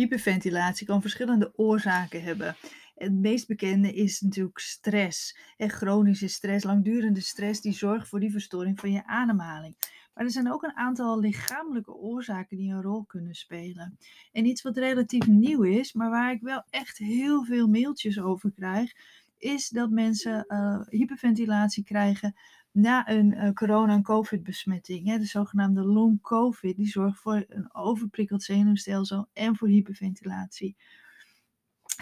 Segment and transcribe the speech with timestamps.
[0.00, 2.56] Hyperventilatie kan verschillende oorzaken hebben.
[2.94, 5.38] Het meest bekende is natuurlijk stress.
[5.56, 9.76] En chronische stress, langdurende stress, die zorgt voor die verstoring van je ademhaling.
[10.14, 13.98] Maar er zijn ook een aantal lichamelijke oorzaken die een rol kunnen spelen.
[14.32, 18.52] En iets wat relatief nieuw is, maar waar ik wel echt heel veel mailtjes over
[18.52, 18.92] krijg,
[19.38, 22.34] is dat mensen uh, hyperventilatie krijgen
[22.72, 25.16] na een uh, corona- en covid-besmetting.
[25.16, 30.76] De zogenaamde long-covid, die zorgt voor een overprikkeld zenuwstelsel en voor hyperventilatie.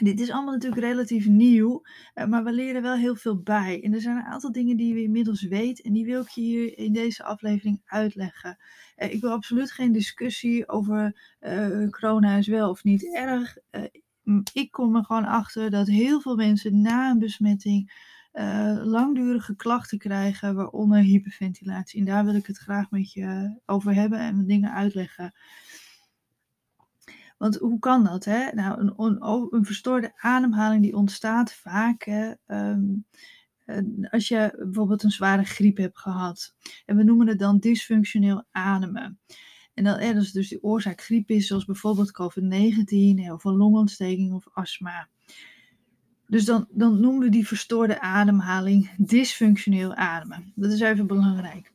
[0.00, 1.82] Dit is allemaal natuurlijk relatief nieuw,
[2.14, 3.82] eh, maar we leren wel heel veel bij.
[3.82, 6.40] En er zijn een aantal dingen die we inmiddels weten en die wil ik je
[6.40, 8.56] hier in deze aflevering uitleggen.
[8.96, 11.16] Eh, ik wil absoluut geen discussie over
[11.90, 13.56] corona is wel of niet erg.
[14.52, 17.92] ik kom er gewoon achter dat heel veel mensen na een besmetting
[18.84, 21.98] langdurige klachten krijgen, waaronder hyperventilatie.
[21.98, 25.34] En daar wil ik het graag met je over hebben en dingen uitleggen.
[27.38, 28.24] Want hoe kan dat?
[28.24, 28.52] Hè?
[28.52, 32.84] Nou, een, een, een verstoorde ademhaling die ontstaat vaak ehm,
[33.64, 36.54] eh, als je bijvoorbeeld een zware griep hebt gehad.
[36.86, 39.20] En we noemen het dan dysfunctioneel ademen.
[39.74, 44.48] En hè, dat dus de oorzaak griep is, zoals bijvoorbeeld COVID-19 of een longontsteking of
[44.52, 45.08] astma.
[46.28, 50.52] Dus dan, dan noemen we die verstoorde ademhaling dysfunctioneel ademen.
[50.54, 51.72] Dat is even belangrijk.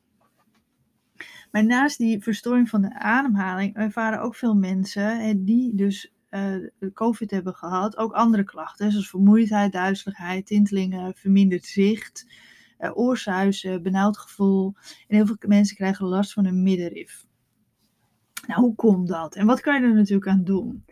[1.50, 6.54] Maar naast die verstoring van de ademhaling ervaren ook veel mensen die dus uh,
[6.92, 12.26] COVID hebben gehad, ook andere klachten, zoals vermoeidheid, duizeligheid, tintelingen, verminderd zicht,
[12.78, 14.74] uh, oorsuizen, benauwd gevoel.
[15.08, 17.26] En heel veel mensen krijgen last van een middenrif.
[18.46, 19.34] Nou, hoe komt dat?
[19.34, 20.84] En wat kan je er natuurlijk aan doen?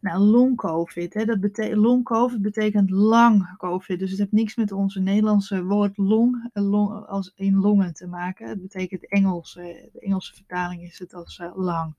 [0.00, 3.98] Nou, long-covid, hè, dat betekent, long-covid betekent lang covid.
[3.98, 8.06] Dus het heeft niks met onze Nederlandse woord long, eh, long als in longen te
[8.06, 8.48] maken.
[8.48, 11.94] Het betekent Engels, eh, de Engelse vertaling is het als uh, lang.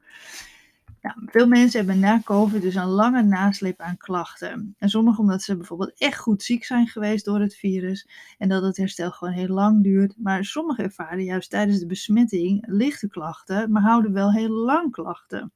[1.02, 4.76] Nou, veel mensen hebben na COVID dus een lange nasleep aan klachten.
[4.78, 8.64] En sommigen omdat ze bijvoorbeeld echt goed ziek zijn geweest door het virus en dat
[8.64, 10.14] het herstel gewoon heel lang duurt.
[10.18, 15.52] Maar sommigen ervaren juist tijdens de besmetting lichte klachten, maar houden wel heel lang klachten.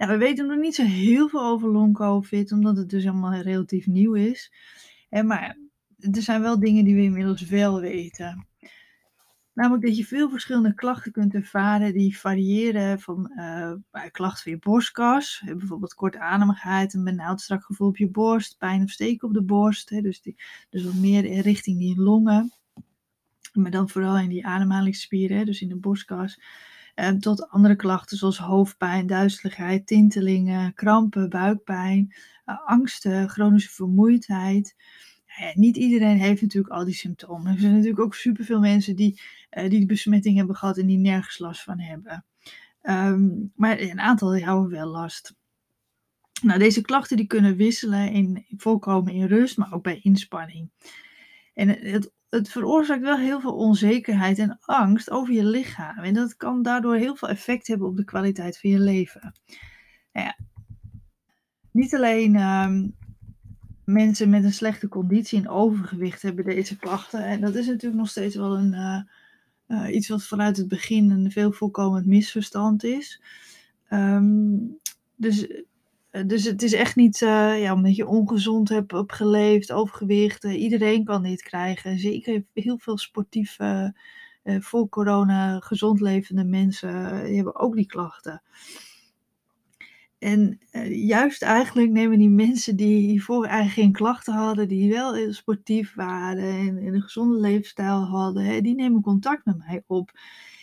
[0.00, 3.34] Nou, we weten nog niet zo heel veel over long COVID, omdat het dus allemaal
[3.34, 4.52] relatief nieuw is.
[5.24, 5.58] maar
[5.98, 8.46] er zijn wel dingen die we inmiddels wel weten.
[9.52, 13.72] Namelijk dat je veel verschillende klachten kunt ervaren die variëren van uh,
[14.10, 18.90] klachten van je borstkas, bijvoorbeeld kortademigheid, een benauwd strak gevoel op je borst, pijn of
[18.90, 20.36] steken op de borst, dus, die,
[20.70, 22.52] dus wat meer richting die longen,
[23.52, 26.40] maar dan vooral in die ademhalingsspieren, dus in de borstkas.
[26.94, 32.14] Ehm, tot andere klachten zoals hoofdpijn, duizeligheid, tintelingen, krampen, buikpijn,
[32.46, 34.76] uh, angsten, chronische vermoeidheid.
[35.54, 37.52] Niet iedereen heeft natuurlijk al die symptomen.
[37.52, 39.20] Er zijn natuurlijk ook superveel mensen die,
[39.50, 42.24] uh, die de besmetting hebben gehad en die nergens last van hebben.
[42.82, 45.34] Um, maar een aantal die houden wel last.
[46.42, 50.70] Nou, deze klachten die kunnen wisselen in voorkomen in rust, maar ook bij inspanning.
[51.60, 55.98] En het het veroorzaakt wel heel veel onzekerheid en angst over je lichaam.
[55.98, 59.34] En dat kan daardoor heel veel effect hebben op de kwaliteit van je leven.
[60.12, 60.36] Nou ja,
[61.70, 62.88] niet alleen ehm,
[63.84, 67.24] mensen met een slechte conditie en overgewicht hebben deze klachten.
[67.24, 69.00] En dat is natuurlijk nog steeds wel een, uh,
[69.68, 73.22] uh, iets wat vanuit het begin een veel voorkomend misverstand is.
[73.90, 74.78] Um,
[75.16, 75.62] dus eh,
[76.26, 80.44] dus het is echt niet uh, ja, omdat je ongezond hebt opgeleefd, overgewicht.
[80.44, 81.98] Uh, iedereen kan dit krijgen.
[81.98, 83.94] Zeker heel veel sportieve,
[84.44, 88.42] voor corona gezond levende mensen die hebben ook die klachten.
[90.18, 90.60] En
[90.90, 96.44] juist eigenlijk nemen die mensen die hiervoor eigenlijk geen klachten hadden, die wel sportief waren
[96.44, 100.10] en, en een gezonde leefstijl hadden, hè, die nemen contact met mij op.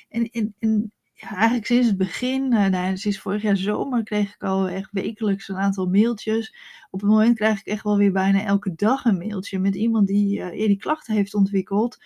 [0.10, 0.30] En,
[0.60, 4.70] en ja, eigenlijk sinds het begin, uh, nou, sinds vorig jaar zomer, kreeg ik al
[4.70, 6.56] echt wekelijks een aantal mailtjes.
[6.90, 10.08] Op het moment krijg ik echt wel weer bijna elke dag een mailtje met iemand
[10.08, 12.04] die uh, die klachten heeft ontwikkeld.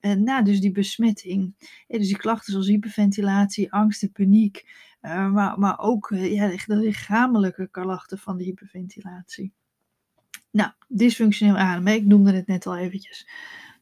[0.00, 1.54] Uh, na dus die besmetting.
[1.86, 4.66] dus die klachten zoals hyperventilatie, angst en paniek.
[5.00, 9.52] maar, maar ook ja, de lichamelijke klachten van de hyperventilatie.
[10.50, 13.26] Nou, dysfunctioneel ademen, ik noemde het net al eventjes.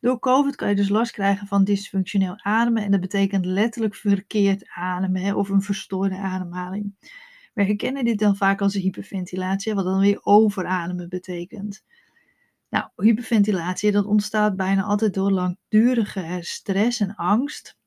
[0.04, 2.82] Door COVID kan je dus last krijgen van dysfunctioneel ademen.
[2.82, 6.94] En dat betekent letterlijk verkeerd ademen hè, of een verstoorde ademhaling.
[7.54, 11.84] We herkennen dit dan vaak als hyperventilatie, wat dan weer overademen betekent.
[12.70, 17.78] Nou, hyperventilatie dat ontstaat bijna altijd door langdurige stress en angst.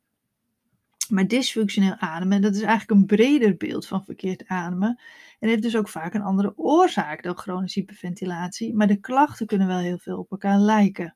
[1.09, 4.99] Maar dysfunctioneel ademen, dat is eigenlijk een breder beeld van verkeerd ademen.
[5.39, 8.75] En heeft dus ook vaak een andere oorzaak dan chronische hyperventilatie.
[8.75, 11.15] Maar de klachten kunnen wel heel veel op elkaar lijken.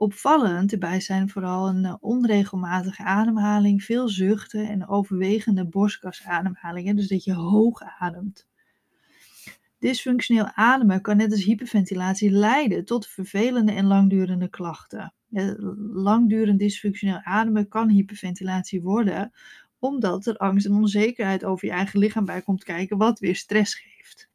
[0.00, 7.24] Opvallend erbij zijn vooral een eh, onregelmatige ademhaling, veel zuchten en overwegende borstkasademhalingen, dus dat
[7.24, 8.46] je hoog ademt.
[9.78, 15.14] Dysfunctioneel ademen kan net als hyperventilatie leiden tot vervelende en langdurende klachten.
[15.32, 15.52] Eh,
[15.92, 19.32] Langdurend dysfunctioneel ademen kan hyperventilatie worden,
[19.78, 23.74] omdat er angst en onzekerheid over je eigen lichaam bij komt kijken, wat weer stress
[23.74, 24.29] geeft.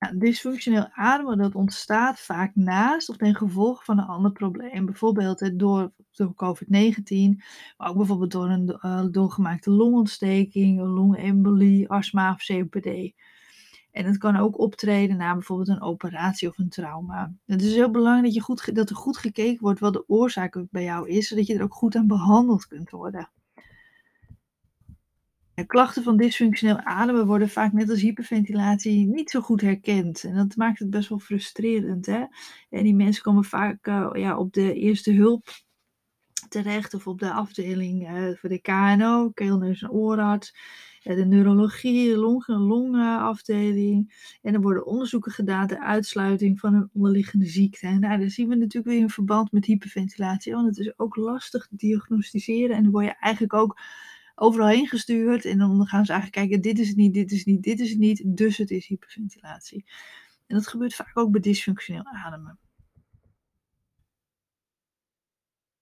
[0.00, 4.86] Ja, dysfunctioneel ademen dat ontstaat vaak naast of ten gevolge van een ander probleem.
[4.86, 7.42] Bijvoorbeeld eh, door, door COVID-19,
[7.76, 12.86] maar ook bijvoorbeeld door een uh, doorgemaakte longontsteking, longembolie, astma of COPD.
[13.90, 17.34] En het kan ook optreden na bijvoorbeeld een operatie of een trauma.
[17.46, 20.64] Het is heel belangrijk dat, je goed, dat er goed gekeken wordt wat de oorzaak
[20.70, 23.28] bij jou is, zodat je er ook goed aan behandeld kunt worden.
[25.66, 30.24] Klachten van dysfunctioneel ademen worden vaak net als hyperventilatie niet zo goed herkend.
[30.24, 32.06] En dat maakt het best wel frustrerend.
[32.06, 32.24] Hè?
[32.70, 35.48] En die mensen komen vaak uh, ja, op de eerste hulp
[36.48, 40.52] terecht of op de afdeling uh, voor de KNO, keel, neus en oorarts
[41.02, 44.28] de neurologie, long, longafdeling.
[44.42, 47.86] En er worden onderzoeken gedaan ter uitsluiting van een onderliggende ziekte.
[47.86, 50.52] En nou, daar zien we natuurlijk weer in verband met hyperventilatie.
[50.52, 52.76] Want het is ook lastig te diagnosticeren.
[52.76, 53.80] En dan word je eigenlijk ook
[54.40, 55.44] overal heen gestuurd.
[55.44, 57.80] En dan gaan ze eigenlijk kijken, dit is het niet, dit is het niet, dit
[57.80, 58.22] is het niet.
[58.24, 59.84] Dus het is hyperventilatie.
[60.46, 62.58] En dat gebeurt vaak ook bij dysfunctioneel ademen.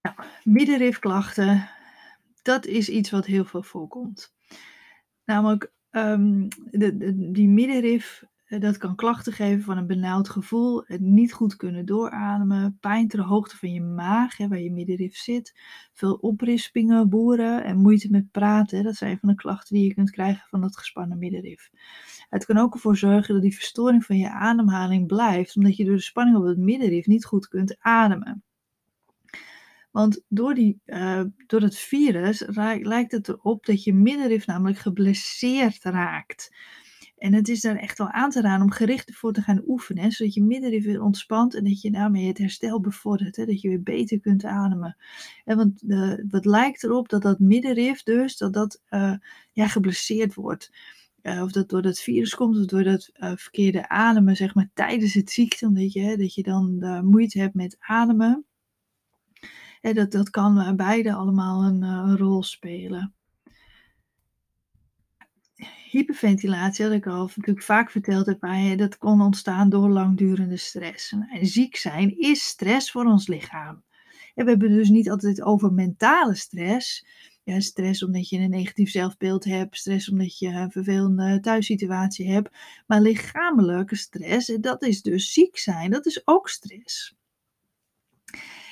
[0.02, 1.70] Nou, middenrifklachten,
[2.42, 4.34] dat is iets wat heel veel voorkomt.
[5.24, 11.32] Namelijk, um, de, die middenrif, dat kan klachten geven van een benauwd gevoel, het niet
[11.32, 15.60] goed kunnen doorademen, pijn ter hoogte van je maag, hè, waar je middenrif zit,
[15.92, 18.84] veel oprispingen, boeren en moeite met praten.
[18.84, 21.70] Dat zijn van de klachten die je kunt krijgen van dat gespannen middenrif.
[22.28, 25.96] Het kan ook ervoor zorgen dat die verstoring van je ademhaling blijft, omdat je door
[25.96, 28.42] de spanning op het middenrif niet goed kunt ademen.
[29.90, 32.44] Want door, die, uh, door het virus
[32.80, 36.50] lijkt het erop dat je middenrif namelijk geblesseerd raakt.
[37.18, 40.12] En het is daar echt wel aan te raden om gericht ervoor te gaan oefenen,
[40.12, 43.68] zodat je middenrif weer ontspant en dat je daarmee het herstel bevordert, hè, dat je
[43.68, 44.96] weer beter kunt ademen.
[45.44, 49.14] En want uh, wat lijkt erop dat dat middenrif dus, dat dat uh,
[49.52, 50.72] ja, geblesseerd wordt.
[51.22, 55.14] Uh, of dat door dat virus komt of door dat verkeerde ademen, zeg maar tijdens
[55.14, 58.46] het ziekte, omdat je, dat je dan moeite hebt met ademen
[59.80, 63.14] dat, dat kan beide allemaal eh, een rol spelen.
[65.90, 68.40] Hyperventilatie, had ik al natuurlijk vaak verteld heb
[68.78, 71.12] dat kon ontstaan door langdurende stress.
[71.12, 73.82] En ziek zijn is stress voor ons lichaam.
[74.34, 77.06] En we hebben dus niet altijd over mentale stress.
[77.44, 82.56] Ja, stress omdat je een negatief zelfbeeld hebt, stress omdat je een vervelende thuissituatie hebt.
[82.86, 87.16] Maar lichamelijke stress, dat is dus ziek zijn, dat is ook stress.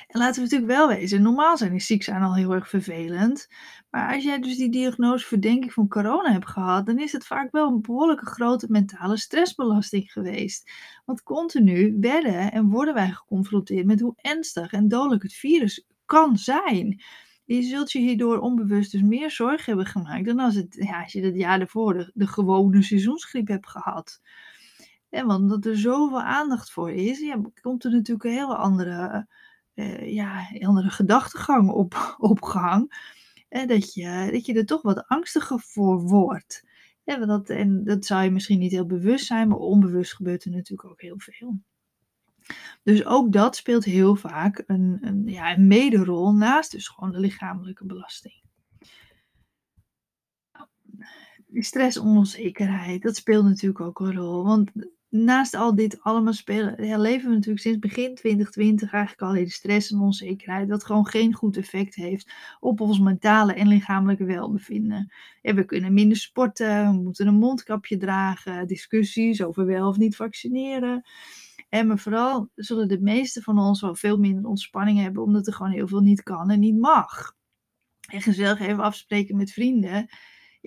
[0.07, 3.47] En laten we natuurlijk wel wezen, normaal zijn is ziek zijn al heel erg vervelend.
[3.89, 7.51] Maar als jij dus die diagnose verdenking van corona hebt gehad, dan is het vaak
[7.51, 10.71] wel een behoorlijke grote mentale stressbelasting geweest.
[11.05, 16.37] Want continu werden en worden wij geconfronteerd met hoe ernstig en dodelijk het virus kan
[16.37, 17.01] zijn.
[17.45, 21.11] Je zult je hierdoor onbewust dus meer zorg hebben gemaakt dan als, het, ja, als
[21.11, 24.21] je het jaar ervoor de, gewone seizoensgriep hebt gehad.
[25.09, 29.27] Ja, want omdat er zoveel aandacht voor is, ja, komt er natuurlijk een hele andere
[29.77, 31.69] uh, ja, andere gedachtegang
[32.17, 33.05] op, gang.
[33.49, 36.65] Uh, dat, je, dat je er toch wat angstiger voor wordt.
[37.03, 40.51] Ja, dat, en dat zou je misschien niet heel bewust zijn, maar onbewust gebeurt er
[40.51, 41.59] natuurlijk ook heel veel.
[42.83, 47.19] Dus ook dat speelt heel vaak een, een, ja, een mederol naast dus gewoon de
[47.19, 48.41] lichamelijke belasting.
[51.53, 54.43] Stress en onzekerheid, dat speelt natuurlijk ook een rol.
[54.43, 54.71] Want
[55.09, 59.49] naast al dit allemaal spelen, ja, leven we natuurlijk sinds begin 2020 eigenlijk al de
[59.49, 65.13] stress en onzekerheid, dat gewoon geen goed effect heeft op ons mentale en lichamelijke welbevinden.
[65.41, 70.15] Ja, we kunnen minder sporten, we moeten een mondkapje dragen, discussies over wel of niet
[70.15, 71.05] vaccineren.
[71.69, 75.53] En maar vooral zullen de meeste van ons wel veel minder ontspanning hebben, omdat er
[75.53, 77.35] gewoon heel veel niet kan en niet mag.
[78.07, 80.07] En gezellig even afspreken met vrienden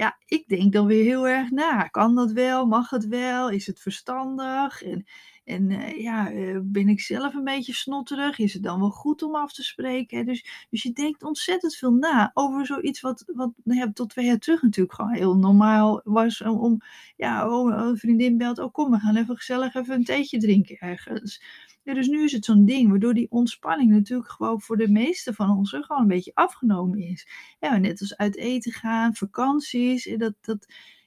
[0.00, 1.82] ja, ik denk dan weer heel erg na.
[1.82, 2.66] Kan dat wel?
[2.66, 3.50] Mag het wel?
[3.50, 4.82] Is het verstandig?
[4.82, 5.06] En,
[5.44, 8.38] en uh, ja, uh, ben ik zelf een beetje snotterig?
[8.38, 10.26] Is het dan wel goed om af te spreken?
[10.26, 14.38] Dus, dus je denkt ontzettend veel na over zoiets wat, wat nou tot twee jaar
[14.38, 16.42] terug natuurlijk gewoon heel normaal was.
[16.42, 16.80] Om,
[17.16, 20.78] ja, oh, een vriendin belt, oh kom, we gaan even gezellig even een theetje drinken
[20.78, 21.42] ergens.
[21.82, 25.34] Ja, dus nu is het zo'n ding, waardoor die ontspanning natuurlijk gewoon voor de meeste
[25.34, 27.26] van ons gewoon een beetje afgenomen is.
[27.60, 30.66] Ja, net als uit eten gaan, vakanties, eh, dat, dat,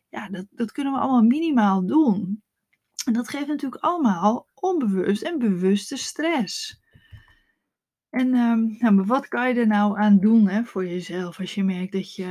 [0.10, 2.44] ja, dat, dat kunnen we allemaal minimaal doen.
[3.06, 6.82] En dat geeft natuurlijk allemaal onbewust en bewuste stress.
[8.14, 11.56] En, ehm, nou, maar wat kan je er nou aan doen, hè, voor jezelf als
[11.56, 12.26] je merkt dat je,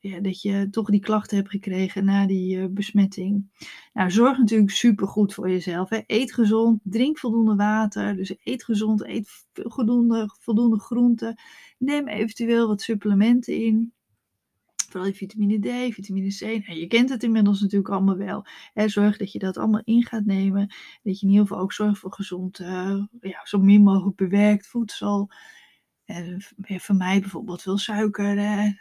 [0.00, 3.50] ja, dat je toch die klachten hebt gekregen na die, uh, besmetting?
[3.92, 6.00] Nou, zorg natuurlijk supergoed voor jezelf, hè.
[6.06, 11.40] Eet gezond, drink voldoende water, dus eet gezond, eet voldoende voldoende groenten.
[11.78, 13.92] Neem eventueel wat supplementen in.
[14.92, 16.66] Vooral vitamine D, vitamine C.
[16.66, 18.46] Nou, je kent het inmiddels natuurlijk allemaal wel.
[18.74, 20.66] Hè, zorg dat je dat allemaal in gaat nemen.
[21.02, 24.66] Dat je in ieder geval ook zorgt voor gezond, uh, ja, zo min mogelijk bewerkt
[24.66, 25.30] voedsel.
[26.04, 28.38] En vermijd bijvoorbeeld veel suiker.
[28.38, 28.72] Hè.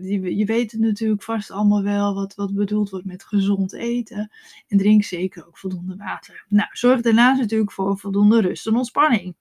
[0.00, 4.32] Je, je weet het natuurlijk vast allemaal wel wat, wat bedoeld wordt met gezond eten.
[4.68, 6.44] En drink zeker ook voldoende water.
[6.48, 9.36] Nou, zorg daarnaast natuurlijk voor voldoende rust en ontspanning.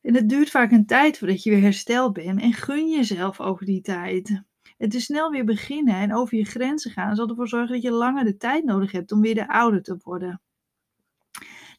[0.00, 2.40] En het duurt vaak een tijd voordat je weer hersteld bent.
[2.40, 4.42] En gun jezelf ook die tijd.
[4.80, 7.90] Het is snel weer beginnen en over je grenzen gaan zal ervoor zorgen dat je
[7.90, 10.40] langer de tijd nodig hebt om weer de ouder te worden.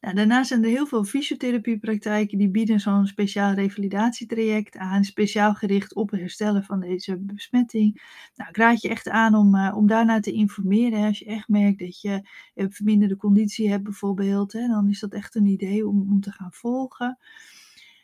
[0.02, 5.96] Nou, daarnaast zijn er heel veel fysiotherapiepraktijken die bieden zo'n speciaal revalidatietraject aan, speciaal gericht
[5.96, 8.02] op het herstellen van deze besmetting.
[8.36, 11.06] Nou, ik raad je echt aan om, uh, om daarnaar te informeren.
[11.06, 15.14] Als je echt merkt dat je een verminderde conditie hebt bijvoorbeeld, hè, dan is dat
[15.14, 17.18] echt een idee om, om te gaan volgen.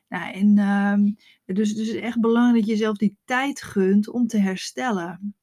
[0.09, 4.09] Nou, en um, dus, dus het is echt belangrijk dat je zelf die tijd gunt
[4.09, 5.35] om te herstellen.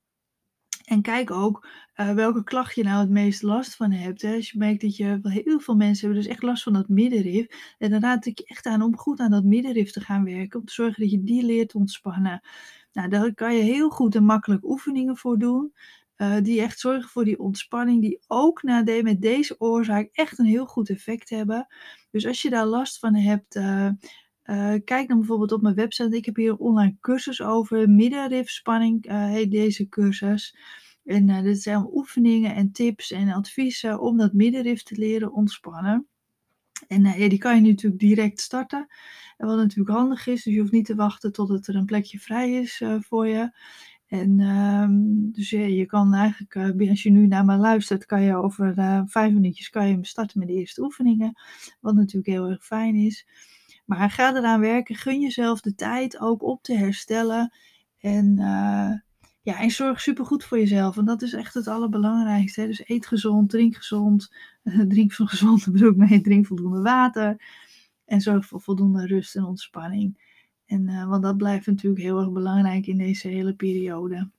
[0.85, 4.23] En kijk ook uh, welke klacht je nou het meest last van hebt.
[4.23, 4.35] Hè.
[4.35, 7.75] Als je merkt dat je heel veel mensen hebben dus echt last van dat middenrif.
[7.79, 10.61] En dan raad ik je echt aan om goed aan dat middenrif te gaan werken.
[10.61, 12.41] Om te zorgen dat je die leert ontspannen.
[12.93, 15.73] Nou, daar kan je heel goed en makkelijk oefeningen voor doen.
[16.17, 18.01] Uh, die echt zorgen voor die ontspanning.
[18.01, 21.67] Die ook na met deze oorzaak echt een heel goed effect hebben.
[22.11, 23.57] Dus als je daar last van hebt.
[23.57, 23.89] Uh,
[24.45, 26.17] uh, kijk dan bijvoorbeeld op mijn website.
[26.17, 27.91] Ik heb hier online cursus over.
[27.91, 30.57] Middenrifspanning uh, heet deze cursus.
[31.05, 36.07] En uh, dit zijn oefeningen en tips en adviezen om dat middenrif te leren ontspannen.
[36.89, 38.87] En die kan je natuurlijk direct starten.
[39.37, 42.19] En wat natuurlijk handig is, dus je hoeft niet te wachten tot er een plekje
[42.19, 43.59] vrij is voor je.
[44.07, 46.57] En um, dus je kan eigenlijk,
[46.91, 48.75] als je nu naar me luistert, kan je over
[49.07, 51.33] vijf minuutjes kan je starten met de eerste oefeningen.
[51.81, 53.27] Wat natuurlijk heel erg fijn is.
[53.85, 54.95] Maar ga eraan werken.
[54.95, 57.53] Gun jezelf de tijd ook op te herstellen.
[57.99, 58.93] En, uh,
[59.43, 60.97] ja, en zorg supergoed voor jezelf.
[60.97, 62.61] En dat is echt het allerbelangrijkste.
[62.61, 62.67] Hè?
[62.67, 64.33] Dus eet gezond, drink gezond.
[64.89, 66.21] drink van gezond mee.
[66.21, 67.37] Drink voldoende water.
[68.05, 70.19] En zorg voor voldoende rust en ontspanning.
[70.67, 74.31] En, uh, want dat blijft natuurlijk heel erg belangrijk in deze hele periode.